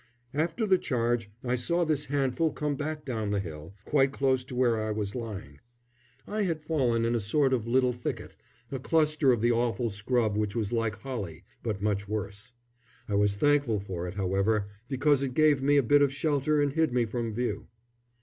After 0.33 0.65
the 0.65 0.79
charge 0.79 1.29
I 1.43 1.53
saw 1.53 1.85
this 1.85 2.05
handful 2.05 2.53
come 2.53 2.75
back 2.75 3.05
down 3.05 3.29
the 3.29 3.39
hill, 3.39 3.75
quite 3.85 4.11
close 4.11 4.43
to 4.45 4.55
where 4.55 4.81
I 4.81 4.89
was 4.89 5.13
lying. 5.13 5.59
I 6.25 6.41
had 6.41 6.63
fallen 6.65 7.05
in 7.05 7.13
a 7.13 7.19
sort 7.19 7.53
of 7.53 7.67
little 7.67 7.93
thicket, 7.93 8.35
a 8.71 8.79
cluster 8.79 9.31
of 9.31 9.41
the 9.41 9.51
awful 9.51 9.91
scrub 9.91 10.35
which 10.35 10.55
was 10.55 10.73
like 10.73 10.95
holly, 11.01 11.43
but 11.61 11.83
much 11.83 12.07
worse. 12.07 12.51
I 13.07 13.13
was 13.13 13.35
thankful 13.35 13.79
for 13.79 14.07
it, 14.07 14.15
however, 14.15 14.69
because 14.89 15.21
it 15.21 15.35
gave 15.35 15.61
me 15.61 15.77
a 15.77 15.83
bit 15.83 16.01
of 16.01 16.11
shelter 16.11 16.63
and 16.63 16.73
hid 16.73 16.91
me 16.91 17.05
from 17.05 17.35
view. 17.35 17.67